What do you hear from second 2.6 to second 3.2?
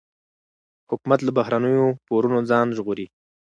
ژغوري.